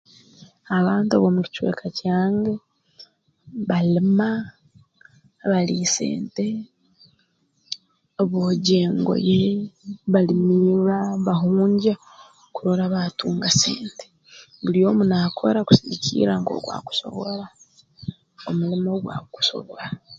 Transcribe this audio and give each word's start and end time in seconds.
Abantu 0.77 1.11
ab'omu 1.13 1.39
kicweka 1.45 1.87
kyange 1.99 2.53
balima 3.69 4.29
baliisa 5.49 6.01
ente 6.15 6.45
bogya 8.31 8.77
engoye 8.87 9.41
balimirra 10.13 10.97
bahungya 11.25 11.95
kurora 12.55 12.85
baatunga 12.93 13.47
sente 13.61 14.05
buli 14.63 14.79
omu 14.89 15.03
naakora 15.09 15.59
kusigikirra 15.67 16.33
nk'oku 16.41 16.69
akusobora 16.77 17.45
omulimo 18.47 18.89
ogwakusobora 18.97 19.85